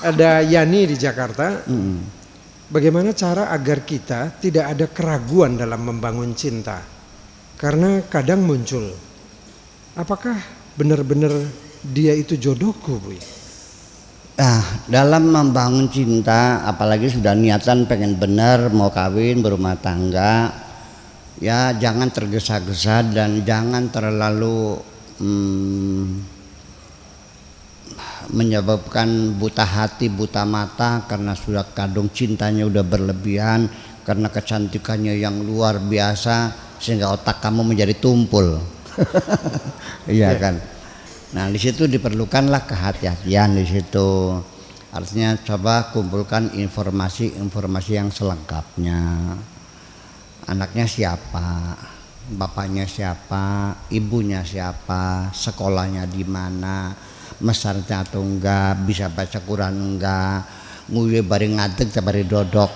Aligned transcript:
ada 0.00 0.40
Yani 0.44 0.88
di 0.88 0.96
Jakarta. 0.96 1.64
Bagaimana 2.70 3.10
cara 3.10 3.50
agar 3.50 3.82
kita 3.82 4.38
tidak 4.38 4.66
ada 4.70 4.86
keraguan 4.86 5.58
dalam 5.58 5.90
membangun 5.90 6.30
cinta? 6.38 6.78
Karena 7.58 8.00
kadang 8.06 8.46
muncul, 8.46 8.94
apakah 9.98 10.38
benar-benar 10.78 11.34
dia 11.82 12.14
itu 12.14 12.38
jodohku, 12.38 12.96
Bu? 13.02 13.12
Nah, 14.40 14.86
dalam 14.88 15.28
membangun 15.28 15.92
cinta, 15.92 16.64
apalagi 16.64 17.12
sudah 17.12 17.36
niatan 17.36 17.84
pengen 17.84 18.16
benar 18.16 18.72
mau 18.72 18.88
kawin 18.88 19.44
berumah 19.44 19.76
tangga, 19.76 20.48
ya 21.36 21.76
jangan 21.76 22.08
tergesa-gesa 22.08 23.04
dan 23.12 23.44
jangan 23.44 23.92
terlalu 23.92 24.80
hmm, 25.20 26.39
menyebabkan 28.30 29.34
buta 29.36 29.66
hati, 29.66 30.06
buta 30.06 30.46
mata 30.46 31.04
karena 31.06 31.34
sudah 31.34 31.66
kadung 31.74 32.10
cintanya 32.10 32.66
udah 32.66 32.82
berlebihan, 32.82 33.66
karena 34.06 34.26
kecantikannya 34.32 35.18
yang 35.18 35.42
luar 35.44 35.78
biasa 35.78 36.54
sehingga 36.80 37.12
otak 37.12 37.38
kamu 37.44 37.62
menjadi 37.62 37.94
tumpul. 38.00 38.58
iya 40.10 40.34
kan? 40.34 40.58
Nah, 41.30 41.46
di 41.46 41.62
situ 41.62 41.86
diperlukanlah 41.86 42.66
kehati-hatian 42.66 43.54
di 43.54 43.66
situ. 43.68 44.34
Artinya 44.90 45.38
coba 45.38 45.94
kumpulkan 45.94 46.50
informasi-informasi 46.58 47.92
yang 47.94 48.10
selengkapnya. 48.10 48.98
Anaknya 50.50 50.90
siapa? 50.90 51.78
Bapaknya 52.34 52.90
siapa? 52.90 53.78
Ibunya 53.94 54.42
siapa? 54.42 55.30
Sekolahnya 55.30 56.10
di 56.10 56.26
mana? 56.26 56.90
Mesarnya 57.40 58.04
atau 58.04 58.20
enggak? 58.20 58.84
Bisa 58.84 59.08
baca 59.08 59.38
Quran 59.42 59.74
enggak? 59.96 60.46
Nguye 60.92 61.24
bari 61.24 61.52
ngadeg 61.52 61.88
bari 62.00 62.22
dodok. 62.24 62.70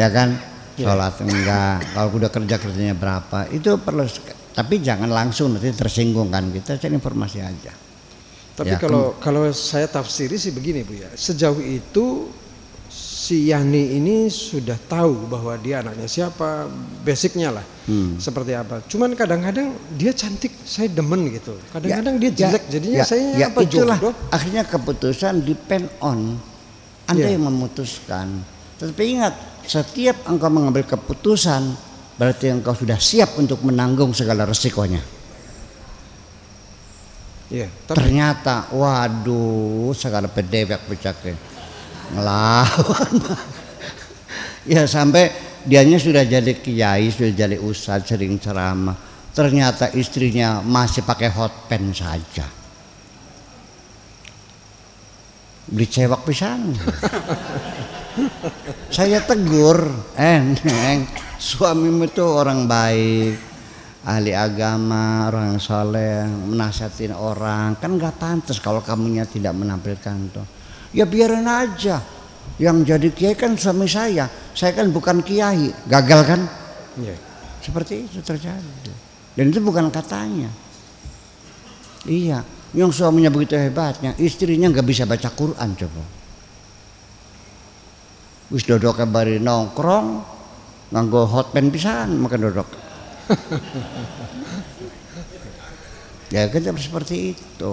ya 0.00 0.08
kan? 0.08 0.34
Sholat 0.80 1.20
enggak? 1.22 1.92
Kalau 1.92 2.08
udah 2.16 2.30
kerja 2.32 2.56
kerjanya 2.56 2.96
berapa? 2.96 3.46
Itu 3.52 3.76
perlu 3.80 4.08
tapi 4.50 4.82
jangan 4.82 5.10
langsung 5.10 5.54
nanti 5.54 5.70
tersinggung 5.70 6.28
kan 6.28 6.50
kita 6.50 6.76
cari 6.76 6.94
informasi 6.94 7.38
aja 7.40 7.72
tapi 8.58 8.76
ya, 8.76 8.78
kalau 8.82 9.16
kalau 9.22 9.48
saya 9.54 9.86
tafsiri 9.86 10.36
sih 10.36 10.50
begini 10.50 10.82
bu 10.82 10.98
ya 10.98 11.08
sejauh 11.14 11.62
itu 11.62 12.28
si 13.30 13.46
Yani 13.46 13.94
ini 13.94 14.26
sudah 14.26 14.74
tahu 14.74 15.30
bahwa 15.30 15.54
dia 15.54 15.86
anaknya 15.86 16.10
siapa 16.10 16.66
basicnya 17.06 17.54
lah 17.54 17.66
hmm. 17.86 18.18
seperti 18.18 18.58
apa 18.58 18.82
cuman 18.90 19.14
kadang-kadang 19.14 19.70
dia 19.94 20.10
cantik 20.10 20.50
saya 20.66 20.90
demen 20.90 21.30
gitu 21.30 21.54
kadang-kadang 21.70 22.18
ya, 22.18 22.22
dia 22.26 22.30
jelek 22.34 22.64
ya, 22.66 22.70
jadinya 22.74 22.98
ya, 22.98 23.04
saya 23.06 23.26
ya, 23.38 23.46
apa 23.54 23.58
itulah 23.62 23.98
jodoh? 24.02 24.14
akhirnya 24.34 24.62
keputusan 24.66 25.46
depend 25.46 25.86
on 26.02 26.42
anda 27.06 27.22
ya. 27.22 27.38
yang 27.38 27.46
memutuskan 27.46 28.42
tetapi 28.82 29.02
ingat 29.14 29.34
setiap 29.62 30.26
engkau 30.26 30.50
mengambil 30.50 30.82
keputusan 30.82 31.70
berarti 32.18 32.50
engkau 32.50 32.74
sudah 32.74 32.98
siap 32.98 33.38
untuk 33.38 33.64
menanggung 33.64 34.12
segala 34.12 34.44
resikonya. 34.44 35.00
Ya, 37.48 37.66
tapi... 37.88 37.96
Ternyata, 37.96 38.68
waduh, 38.76 39.90
segala 39.96 40.28
pedewek 40.28 40.84
pecahkan 40.84 41.59
ngelawan. 42.14 43.14
ya 44.72 44.86
sampai 44.86 45.30
dianya 45.66 45.96
sudah 45.96 46.24
jadi 46.26 46.52
kiai, 46.56 47.10
sudah 47.10 47.32
jadi 47.32 47.56
ustadz, 47.58 48.10
sering 48.10 48.38
ceramah. 48.38 48.96
Ternyata 49.30 49.94
istrinya 49.94 50.58
masih 50.60 51.06
pakai 51.06 51.30
hot 51.30 51.70
pen 51.70 51.94
saja. 51.94 52.46
Beli 55.70 55.86
cewek 55.86 56.26
pisan. 56.26 56.70
Saya 58.94 59.22
tegur, 59.22 59.86
eh, 60.18 60.42
neng, 60.66 61.06
suamimu 61.38 62.10
itu 62.10 62.26
orang 62.26 62.66
baik 62.66 63.50
ahli 64.00 64.32
agama 64.32 65.28
orang 65.28 65.60
soleh 65.60 66.24
menasihatin 66.24 67.12
orang 67.12 67.76
kan 67.76 68.00
nggak 68.00 68.16
pantas 68.16 68.56
kalau 68.56 68.80
kamunya 68.80 69.28
tidak 69.28 69.52
menampilkan 69.52 70.16
tuh 70.32 70.46
ya 70.94 71.04
biarin 71.06 71.46
aja. 71.46 72.02
Yang 72.60 72.76
jadi 72.92 73.08
kiai 73.16 73.36
kan 73.38 73.56
suami 73.56 73.88
saya. 73.88 74.28
Saya 74.52 74.76
kan 74.76 74.92
bukan 74.92 75.24
kiai. 75.24 75.72
Gagal 75.88 76.20
kan? 76.26 76.40
Ya. 77.00 77.16
seperti 77.60 78.08
itu 78.08 78.20
terjadi. 78.24 78.92
Dan 79.36 79.52
itu 79.52 79.60
bukan 79.60 79.88
katanya. 79.88 80.48
Iya. 82.04 82.44
Yang 82.70 83.02
suaminya 83.02 83.34
begitu 83.34 83.58
hebatnya 83.58 84.14
istrinya 84.20 84.70
nggak 84.70 84.86
bisa 84.86 85.04
baca 85.08 85.28
Quran 85.32 85.70
coba. 85.74 86.02
Wis 88.50 88.66
dodok 88.66 89.02
bari 89.10 89.38
nongkrong 89.38 90.08
nganggo 90.90 91.22
hot 91.26 91.54
pen 91.54 91.70
pisan 91.70 92.18
makan 92.18 92.40
dodok. 92.50 92.68
Ya 96.30 96.46
kan 96.46 96.62
seperti 96.62 97.34
itu. 97.34 97.72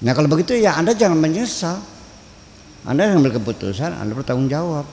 Nah 0.00 0.12
kalau 0.16 0.24
begitu 0.24 0.56
ya 0.56 0.72
anda 0.80 0.96
jangan 0.96 1.20
menyesal 1.20 1.84
anda 2.84 3.08
yang 3.08 3.20
ambil 3.20 3.40
keputusan 3.40 3.90
anda 3.92 4.12
bertanggung 4.12 4.48
jawab 4.48 4.86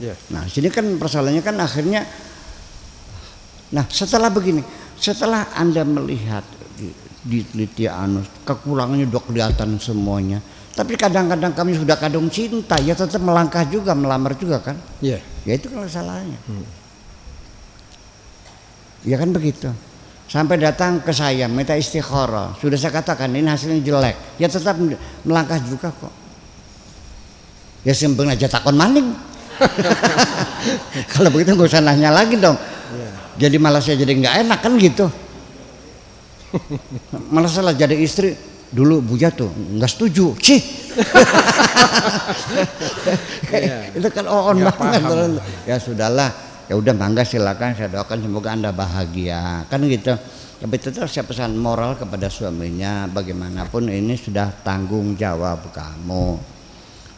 yeah. 0.00 0.16
nah 0.32 0.44
sini 0.48 0.68
kan 0.68 0.84
persoalannya 0.96 1.42
kan 1.44 1.56
akhirnya 1.58 2.04
nah 3.72 3.84
setelah 3.88 4.28
begini 4.28 4.64
setelah 5.00 5.50
anda 5.56 5.82
melihat 5.82 6.44
di, 7.22 7.42
di 7.48 7.86
anus 7.86 8.26
kekurangannya 8.44 9.06
udah 9.08 9.22
kelihatan 9.22 9.78
semuanya 9.78 10.42
tapi 10.72 10.96
kadang-kadang 10.96 11.52
kami 11.52 11.76
sudah 11.76 12.00
kadung 12.00 12.32
cinta, 12.32 12.80
ya 12.80 12.96
tetap 12.96 13.20
melangkah 13.20 13.60
juga, 13.68 13.92
melamar 13.92 14.32
juga 14.40 14.56
kan? 14.56 14.76
Iya. 15.04 15.20
Yeah. 15.20 15.22
Ya 15.44 15.52
itu 15.60 15.68
kalau 15.68 15.84
salahnya. 15.84 16.38
Hmm. 16.48 16.64
Ya 19.04 19.20
kan 19.20 19.36
begitu. 19.36 19.68
Sampai 20.32 20.56
datang 20.56 21.04
ke 21.04 21.12
saya 21.12 21.44
minta 21.44 21.76
istikharah. 21.76 22.56
Sudah 22.56 22.80
saya 22.80 22.94
katakan 22.94 23.28
ini 23.36 23.44
hasilnya 23.44 23.84
jelek. 23.84 24.16
Ya 24.40 24.48
tetap 24.48 24.80
melangkah 25.28 25.60
juga 25.60 25.92
kok. 25.92 26.14
Ya 27.82 27.92
sembeng 27.94 28.30
aja 28.30 28.46
takon 28.46 28.78
maning. 28.78 29.14
kalau 31.12 31.28
begitu 31.30 31.54
nggak 31.54 31.70
usah 31.70 31.82
nanya 31.82 32.14
lagi 32.14 32.38
dong. 32.38 32.54
Yeah. 32.54 33.14
Jadi 33.46 33.56
malah 33.58 33.82
saya 33.82 33.98
jadi 33.98 34.12
nggak 34.14 34.34
enak 34.46 34.58
kan 34.62 34.72
gitu. 34.78 35.06
malah 37.32 37.48
salah 37.48 37.72
jadi 37.72 37.96
istri 37.96 38.36
dulu 38.72 39.04
Buya 39.04 39.28
tuh 39.28 39.52
nggak 39.52 39.90
setuju 39.90 40.32
cih 40.40 40.60
yeah. 43.52 43.92
itu 44.00 44.08
kan 44.08 44.24
on 44.24 44.64
ya, 44.64 44.72
banget 44.72 45.00
paham. 45.04 45.36
ya 45.68 45.76
sudahlah 45.76 46.32
ya 46.72 46.74
udah 46.80 46.96
mangga 46.96 47.20
silakan 47.20 47.76
saya 47.76 47.92
doakan 47.92 48.24
semoga 48.24 48.56
anda 48.56 48.72
bahagia 48.72 49.68
kan 49.68 49.84
gitu 49.84 50.16
tapi 50.62 50.76
tetap 50.80 51.04
saya 51.04 51.28
pesan 51.28 51.52
moral 51.60 52.00
kepada 52.00 52.32
suaminya 52.32 53.04
bagaimanapun 53.12 53.92
ini 53.92 54.16
sudah 54.16 54.48
tanggung 54.64 55.20
jawab 55.20 55.68
kamu 55.68 56.40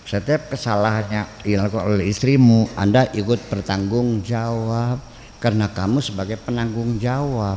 setiap 0.04 0.52
kesalahannya 0.52 1.44
dilakukan 1.44 1.96
oleh 1.96 2.08
istrimu 2.08 2.68
anda 2.76 3.08
ikut 3.12 3.48
bertanggung 3.48 4.20
jawab 4.20 5.00
karena 5.40 5.72
kamu 5.72 6.04
sebagai 6.04 6.36
penanggung 6.40 7.00
jawab 7.00 7.56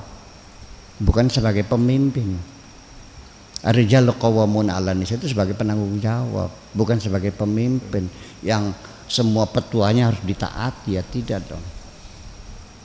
bukan 1.00 1.28
sebagai 1.28 1.68
pemimpin 1.68 2.40
Ar-rijalu 3.66 4.14
qawwamun 4.22 4.70
'ala 4.70 4.94
itu 4.94 5.26
sebagai 5.26 5.58
penanggung 5.58 5.98
jawab, 5.98 6.54
bukan 6.78 7.02
sebagai 7.02 7.34
pemimpin 7.34 8.06
yang 8.46 8.70
semua 9.10 9.50
petuanya 9.50 10.14
harus 10.14 10.22
ditaati 10.22 10.94
ya 10.94 11.02
tidak 11.02 11.42
dong. 11.50 11.66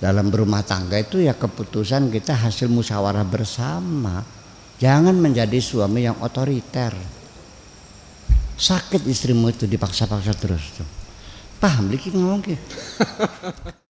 Dalam 0.01 0.33
berumah 0.33 0.65
tangga 0.65 0.97
itu 0.97 1.21
ya 1.21 1.37
keputusan 1.37 2.09
kita 2.09 2.35
hasil 2.35 2.73
musyawarah 2.73 3.23
bersama. 3.23 4.25
Jangan 4.81 5.15
menjadi 5.15 5.61
suami 5.61 6.09
yang 6.09 6.19
otoriter. 6.19 6.91
Sakit 8.63 9.11
istrimu 9.11 9.51
itu 9.51 9.67
dipaksa-paksa 9.67 10.39
terus 10.39 10.63
tuh. 10.79 10.87
Paham 11.59 11.91
dikit 11.91 12.15
ngomong 12.15 12.47